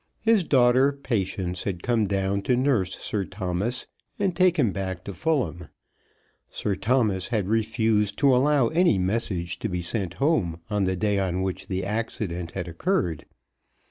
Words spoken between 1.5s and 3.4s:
had come down to nurse Sir